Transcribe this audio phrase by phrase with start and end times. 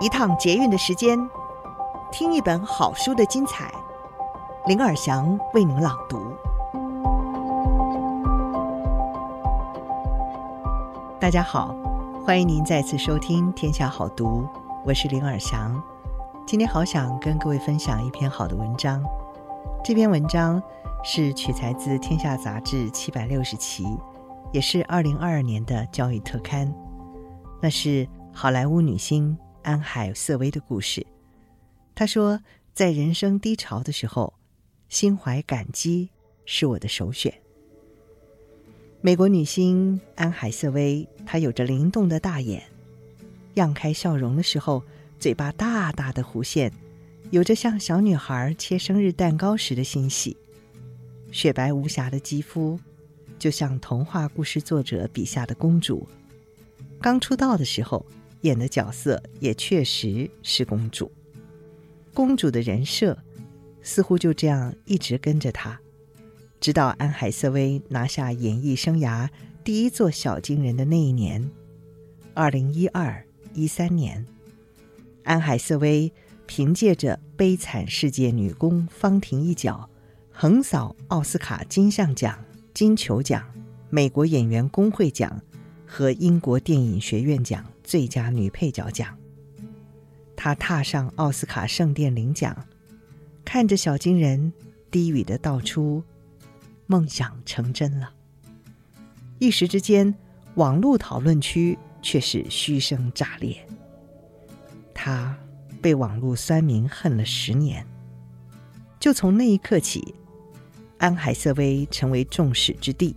[0.00, 1.18] 一趟捷运的时间，
[2.12, 3.68] 听一本好书的精彩。
[4.66, 6.36] 林尔祥为您朗读。
[11.18, 11.74] 大家好，
[12.24, 14.42] 欢迎您再次收听《天下好读》，
[14.84, 15.82] 我是林尔祥。
[16.46, 19.02] 今天好想跟各位分享一篇好的文章。
[19.82, 20.62] 这篇文章
[21.02, 23.84] 是取材自《天下》杂志七百六十期，
[24.52, 26.72] 也是二零二二年的教育特刊。
[27.60, 29.36] 那是好莱坞女星。
[29.68, 31.06] 安海瑟薇的故事。
[31.94, 32.40] 她说，
[32.72, 34.32] 在人生低潮的时候，
[34.88, 36.08] 心怀感激
[36.46, 37.34] 是我的首选。
[39.02, 42.62] 美国女星安海瑟薇，她有着灵动的大眼，
[43.56, 44.82] 漾开笑容的时候，
[45.18, 46.72] 嘴巴大大的弧线，
[47.30, 50.34] 有着像小女孩切生日蛋糕时的欣喜。
[51.30, 52.80] 雪白无瑕的肌肤，
[53.38, 56.08] 就像童话故事作者笔下的公主。
[57.02, 58.02] 刚出道的时候。
[58.42, 61.10] 演的角色也确实是公主，
[62.14, 63.18] 公主的人设
[63.82, 65.80] 似乎就这样一直跟着她，
[66.60, 69.28] 直到安海瑟薇拿下演艺生涯
[69.64, 71.50] 第一座小金人的那一年，
[72.34, 74.24] 二零一二一三年，
[75.24, 76.12] 安海瑟薇
[76.46, 79.88] 凭借着《悲惨世界》女工方婷一角，
[80.30, 82.38] 横扫奥斯卡金像奖、
[82.72, 83.44] 金球奖、
[83.90, 85.42] 美国演员工会奖
[85.84, 87.64] 和英国电影学院奖。
[87.88, 89.16] 最佳女配角奖，
[90.36, 92.54] 她踏上奥斯卡圣殿领奖，
[93.46, 94.52] 看着小金人
[94.90, 96.04] 低语的道出
[96.86, 98.12] ：“梦想成真了。”
[99.40, 100.14] 一时之间，
[100.56, 103.66] 网络讨论区却是嘘声炸裂。
[104.92, 105.34] 她
[105.80, 107.86] 被网络酸民恨了十年，
[109.00, 110.14] 就从那一刻起，
[110.98, 113.16] 安海瑟薇成为众矢之的。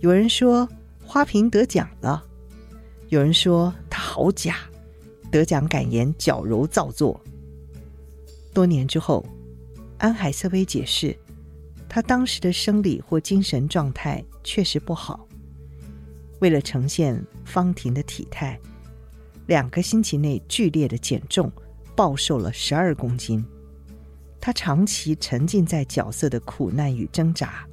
[0.00, 0.68] 有人说，
[1.06, 2.24] 花瓶得奖了。
[3.08, 4.58] 有人说他好假，
[5.30, 7.18] 得奖感言矫揉造作。
[8.52, 9.24] 多年之后，
[9.96, 11.16] 安海瑟薇解释，
[11.88, 15.26] 他当时的生理或精神状态确实不好。
[16.40, 18.60] 为了呈现方婷的体态，
[19.46, 21.50] 两个星期内剧烈的减重，
[21.96, 23.42] 暴瘦了十二公斤。
[24.38, 27.66] 他长期沉浸在角色的苦难与挣扎，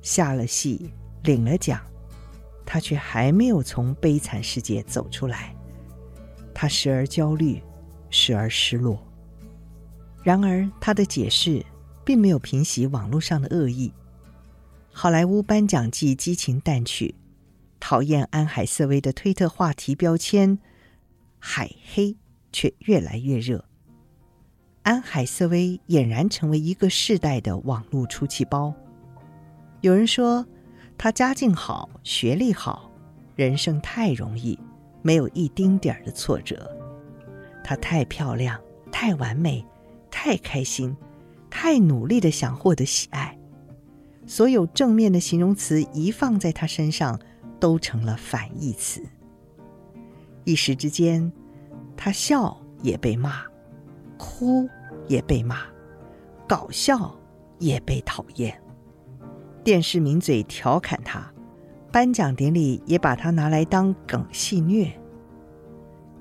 [0.00, 0.90] 下了戏，
[1.22, 1.80] 领了奖。
[2.70, 5.56] 他却还没有从悲惨世界走出来，
[6.52, 7.62] 他时而焦虑，
[8.10, 9.02] 时而失落。
[10.22, 11.64] 然而，他的解释
[12.04, 13.90] 并没有平息网络上的恶意。
[14.92, 17.14] 好莱坞颁奖季激情淡去，
[17.80, 20.58] 讨厌安海瑟薇的推特话题标签
[21.40, 22.14] “海黑”
[22.52, 23.64] 却越来越热。
[24.82, 28.74] 安海瑟薇俨然成为一个世代的网络出气包。
[29.80, 30.44] 有人说，
[30.98, 32.90] 她家境好，学历好，
[33.36, 34.58] 人生太容易，
[35.00, 36.68] 没有一丁点儿的挫折。
[37.62, 38.60] 她太漂亮，
[38.90, 39.64] 太完美，
[40.10, 40.96] 太开心，
[41.48, 43.38] 太努力的想获得喜爱。
[44.26, 47.18] 所有正面的形容词一放在她身上，
[47.60, 49.00] 都成了反义词。
[50.42, 51.32] 一时之间，
[51.96, 53.44] 她笑也被骂，
[54.18, 54.68] 哭
[55.06, 55.58] 也被骂，
[56.48, 57.16] 搞笑
[57.60, 58.60] 也被讨厌。
[59.68, 61.30] 电视名嘴调侃他，
[61.92, 64.86] 颁奖典礼也把他拿来当梗戏谑。《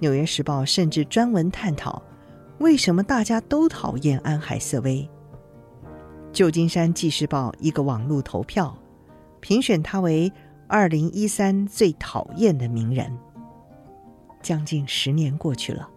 [0.00, 2.02] 纽约时报》甚至专门探讨
[2.58, 5.08] 为什么大家都讨厌安海瑟薇。
[6.32, 8.76] 旧金山纪事报一个网络投票，
[9.38, 10.32] 评选他为
[10.66, 13.16] 二零一三最讨厌的名人。
[14.42, 15.88] 将近十年过去了，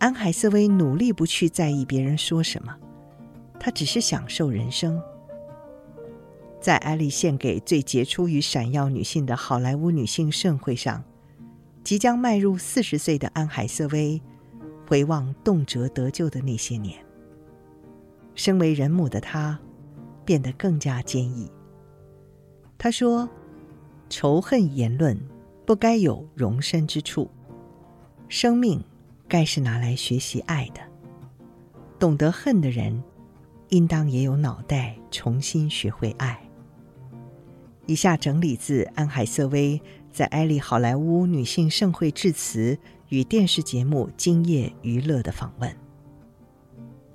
[0.00, 2.76] 安海瑟薇努力不去在意别人说什么，
[3.60, 5.00] 她只是享受人生。
[6.60, 11.02] 在艾丽献给最杰出与闪耀女性的好莱坞女性盛会上，
[11.82, 14.20] 即将迈入四十岁的安海瑟薇
[14.86, 17.02] 回望动辄得咎的那些年，
[18.34, 19.58] 身为人母的她
[20.22, 21.50] 变得更加坚毅。
[22.76, 23.26] 她说
[24.10, 25.18] ：“仇恨言论
[25.64, 27.30] 不该有容身之处，
[28.28, 28.84] 生命
[29.26, 30.80] 该是拿来学习爱的。
[31.98, 33.02] 懂得恨的人，
[33.70, 36.38] 应当也有脑袋，重新学会爱。”
[37.90, 39.82] 以下整理自安海瑟薇
[40.12, 42.78] 在艾丽好莱坞女性盛会致辞
[43.08, 45.74] 与电视节目《今夜娱乐》的访问。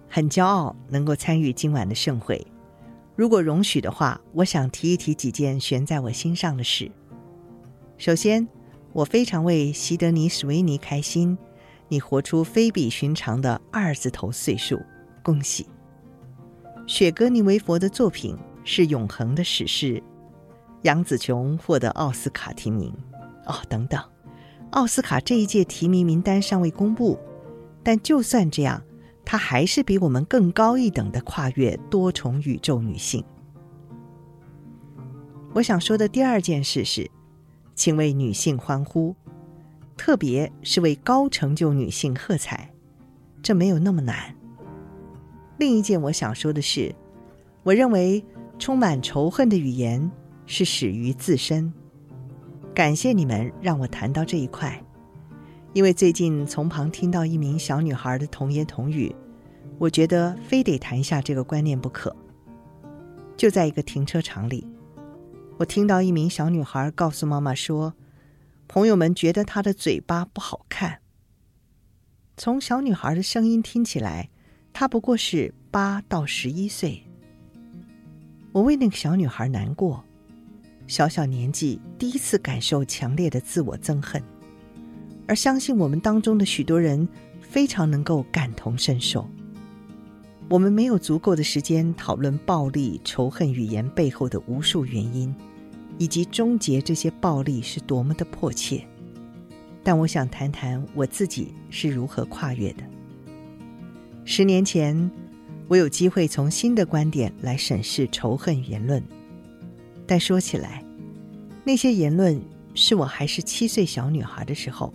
[0.10, 2.45] 很骄傲能够参与今晚的盛会。
[3.16, 6.92] 如果容许的话，我想提一提几件悬在我心上的事。
[7.98, 8.45] 首先，
[8.92, 11.38] 我非常为席德尼·史维尼开心，
[11.88, 14.81] 你活出非比寻常的二字头岁数，
[15.24, 15.66] 恭喜！
[16.86, 20.04] 雪歌尼维佛的作品是永恒的史诗。
[20.86, 22.94] 杨紫琼获得奥斯卡提名，
[23.48, 24.00] 哦，等等，
[24.70, 27.18] 奥斯卡这一届提名名单尚未公布，
[27.82, 28.84] 但就算这样，
[29.26, 33.26] 她还是比我们更高一等的跨越多重宇宙女性。
[35.56, 37.10] 我想说的第二件事是，
[37.74, 39.16] 请为女性欢呼，
[39.98, 42.70] 特别是为高成就女性喝彩，
[43.42, 44.36] 这没有那么难。
[45.58, 46.94] 另一件我想说的是，
[47.64, 48.24] 我认为
[48.60, 50.12] 充满仇恨的语言
[50.45, 51.71] 是始于自身。
[52.74, 54.83] 感谢你们让我谈到这一块，
[55.74, 59.15] 因为最近从旁听到一名小女孩的童言童语，
[59.77, 62.15] 我觉得非得谈一下这个观念不可。
[63.38, 64.68] 就在一个停车场里，
[65.57, 67.94] 我听到一名小女孩告诉妈妈说，
[68.68, 71.00] 朋友们觉得她的嘴巴不好看。
[72.38, 74.30] 从小女孩的声音听起来，
[74.74, 77.01] 她不过是八到十一岁。
[78.51, 80.03] 我为那个小女孩难过。
[80.88, 84.22] 小小年纪，第一次感受强烈的自我憎恨，
[85.28, 87.08] 而相信我们当中的许多人
[87.42, 89.28] 非常能够感同身受。
[90.48, 95.34] 我们没有足够的时间讨论暴力、仇恨语言背后的无数原因，
[95.98, 98.86] 以及终结这些暴力是多么的迫切。
[99.84, 102.84] 但我想谈谈我自己是如何跨越的。
[104.24, 105.10] 十年前，
[105.68, 109.04] 我有机会从新的观点来审视仇恨言论。
[110.07, 110.84] 但说起来，
[111.63, 112.40] 那些言论
[112.74, 114.94] 是我还是七岁小女孩的时候，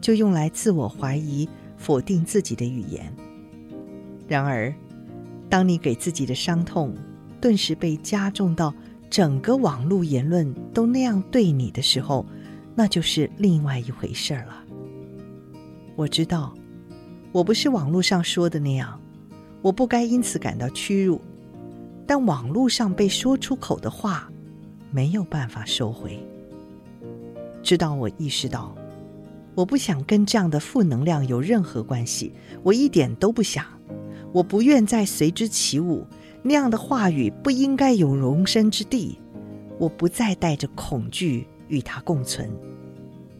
[0.00, 3.12] 就用来自我怀疑、否定自己的语言。
[4.28, 4.72] 然而，
[5.50, 6.94] 当你给自己的伤痛
[7.40, 8.72] 顿时被加重到
[9.10, 12.24] 整个网络言论都那样对你的时候，
[12.74, 14.64] 那就是另外一回事了。
[15.96, 16.54] 我知道，
[17.32, 19.00] 我不是网络上说的那样，
[19.62, 21.20] 我不该因此感到屈辱。
[22.06, 24.30] 但网络上被说出口的话，
[24.94, 26.20] 没有办法收回。
[27.64, 28.72] 直到我意识到，
[29.56, 32.32] 我不想跟这样的负能量有任何关系，
[32.62, 33.66] 我一点都不想，
[34.32, 36.06] 我不愿再随之起舞。
[36.44, 39.18] 那样的话语不应该有容身之地。
[39.78, 42.48] 我不再带着恐惧与它共存，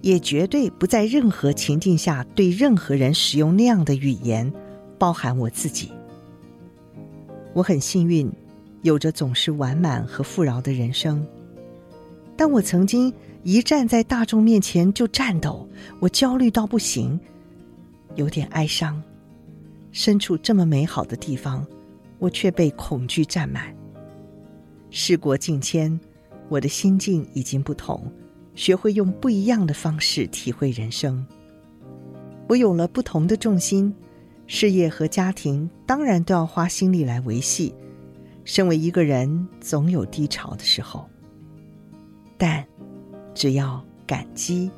[0.00, 4.52] 也绝对不在任何情境下对任何人使用那样的语言，
[4.98, 5.92] 包含我自己。
[7.52, 8.28] 我很幸运，
[8.82, 11.24] 有着总是完满和富饶的人生。
[12.36, 15.69] 但我曾经一站在大众面前就颤抖，
[16.00, 17.19] 我焦虑到不行，
[18.16, 19.00] 有点哀伤。
[19.92, 21.64] 身处这么美好的地方，
[22.19, 23.75] 我却被恐惧占满。
[24.90, 25.98] 事过境迁，
[26.48, 28.10] 我的心境已经不同，
[28.54, 31.25] 学会用不一样的方式体会人生。
[32.48, 33.94] 我有了不同的重心，
[34.46, 37.75] 事业和家庭当然都要花心力来维系。
[38.44, 41.08] 身为一个人，总有低潮的时候。
[42.44, 42.62] 但，
[43.35, 44.70] 只要感激，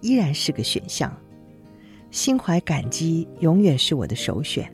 [0.00, 1.12] 依然是个选项。
[2.12, 4.72] 心怀感激永远是我的首选。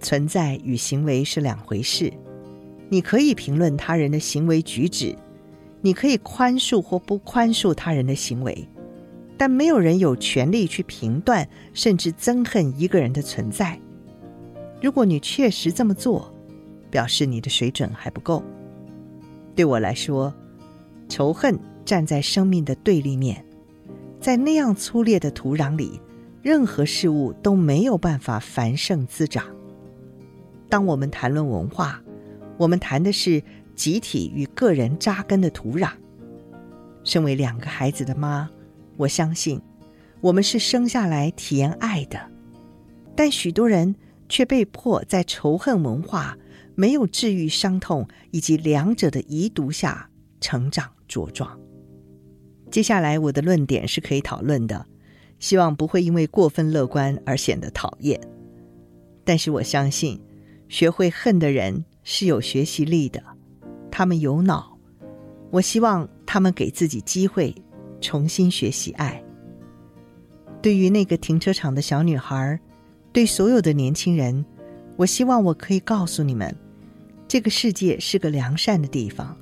[0.00, 2.12] 存在与行为是两回事。
[2.90, 5.16] 你可以评论他人的行为举止，
[5.80, 8.68] 你可以宽恕或不宽恕他人的行为，
[9.38, 13.80] 但没有人有权利去评断甚至憎恨一个人的存在。
[14.82, 16.30] 如果你确实这么做，
[16.90, 18.42] 表示你的水准还不够。
[19.54, 20.34] 对我来说，
[21.10, 23.44] 仇恨站在生命的对立面，
[24.20, 26.00] 在那样粗劣的土壤里，
[26.40, 29.44] 任何事物都没有办法繁盛滋长。
[30.68, 32.00] 当我们谈论文化，
[32.56, 33.42] 我们谈的是
[33.74, 35.90] 集体与个人扎根的土壤。
[37.02, 38.48] 身为两个孩子的妈，
[38.96, 39.60] 我相信
[40.20, 42.20] 我们是生下来体验爱的，
[43.16, 43.96] 但许多人
[44.28, 46.38] 却被迫在仇恨文化。
[46.76, 50.08] 没有治愈伤痛以及两者的遗毒下
[50.40, 51.58] 成长茁壮。
[52.70, 54.86] 接下来我的论点是可以讨论的，
[55.38, 58.20] 希望不会因为过分乐观而显得讨厌。
[59.24, 60.20] 但是我相信，
[60.68, 63.22] 学会恨的人是有学习力的，
[63.90, 64.78] 他们有脑。
[65.50, 67.54] 我希望他们给自己机会
[68.00, 69.22] 重新学习爱。
[70.62, 72.58] 对于那个停车场的小女孩，
[73.12, 74.44] 对所有的年轻人，
[74.96, 76.54] 我希望我可以告诉你们。
[77.26, 79.36] 这个世界是个良善的地方，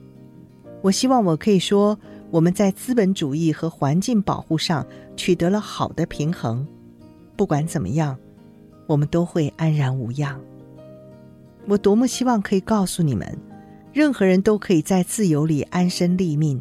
[0.81, 1.99] 我希望我可以说，
[2.31, 6.67] 我们在资本主义和环境保护上取得了好的平衡。
[7.37, 8.17] 不管怎么样，
[8.87, 10.41] 我们都会安然无恙。
[11.67, 13.37] 我多么希望可以告诉你们，
[13.93, 16.61] 任何人都可以在自由里安身立命，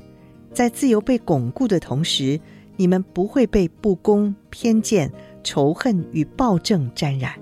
[0.52, 2.40] 在自由被巩固的同时，
[2.76, 5.12] 你们不会被不公、偏见、
[5.44, 7.34] 仇恨与暴政沾染。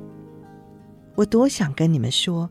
[1.16, 2.50] 我多想跟你们说。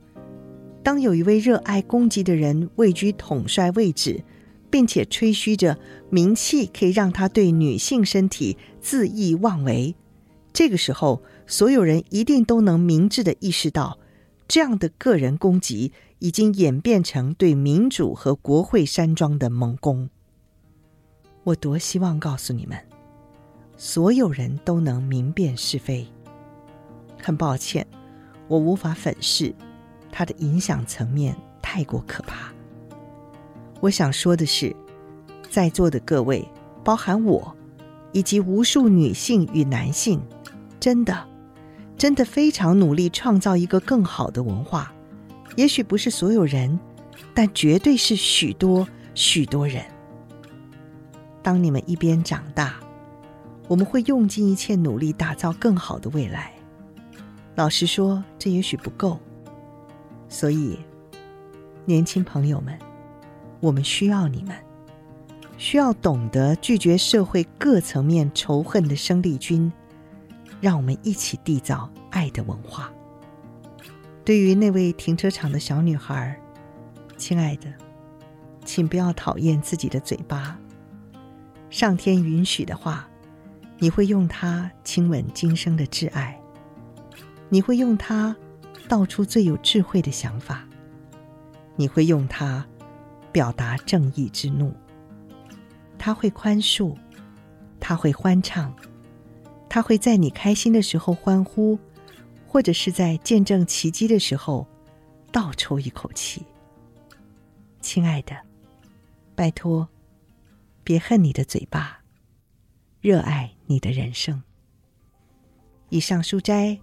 [0.84, 4.22] 当有一位热爱攻击的人位居统帅位置，
[4.70, 5.78] 并且吹嘘着
[6.10, 9.96] 名气可以让他对女性身体恣意妄为，
[10.52, 13.98] 这个时候，所有人一定都能明智地意识到，
[14.46, 20.10] 这样的个人攻击已经演变成对民主和国会山庄的猛攻。
[21.44, 22.78] 我多希望告诉你们，
[23.78, 26.06] 所有人都能明辨是非。
[27.18, 27.86] 很抱歉，
[28.48, 29.54] 我无法粉饰，
[30.16, 32.52] 它的影响层面太过可怕。
[33.80, 34.74] 我想说的是，
[35.50, 36.48] 在座的各位，
[36.84, 37.52] 包含我，
[38.12, 40.22] 以及无数女性与男性，
[40.78, 41.26] 真的，
[41.98, 44.92] 真的非常努力创造一个更好的文化。
[45.56, 46.78] 也许不是所有人，
[47.34, 49.84] 但绝对是许多许多人。
[51.42, 52.76] 当你们一边长大，
[53.66, 56.52] 我们会用尽一切努力打造更好的未来。
[57.56, 59.18] 老实说，这也许不够。
[60.34, 60.76] 所以，
[61.84, 62.76] 年轻朋友们。
[63.60, 64.52] 我们需要你们，
[65.56, 69.72] 需要懂得拒绝社会各层面仇恨的生力军，
[70.60, 72.92] 让我们一起缔造爱的文化。
[74.24, 76.36] 对于那位停车场的小女孩，
[77.16, 77.72] 亲爱的，
[78.64, 80.58] 请不要讨厌自己的嘴巴。
[81.70, 83.08] 上天允许的话，
[83.78, 86.38] 你会用它亲吻今生的挚爱，
[87.48, 88.36] 你会用它
[88.88, 90.66] 道出最有智慧的想法，
[91.76, 92.64] 你会用它。
[93.32, 94.72] 表达正义之怒，
[95.98, 96.96] 他会宽恕，
[97.80, 98.72] 他会欢唱，
[99.68, 101.76] 他会在你开心的时候欢呼，
[102.46, 104.64] 或者是在见证奇迹的时候
[105.32, 106.46] 倒抽一口气。
[107.80, 108.36] 亲爱的，
[109.34, 109.88] 拜托，
[110.84, 112.04] 别恨你的嘴巴，
[113.00, 114.40] 热爱你的人生。
[115.88, 116.78] 以上书斋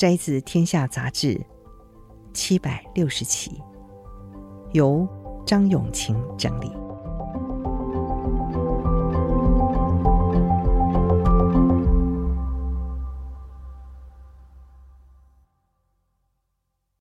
[0.00, 1.38] 摘自《天下》杂志
[2.32, 3.60] 七百六十期，
[4.72, 5.06] 由。
[5.46, 6.79] 张永晴整理。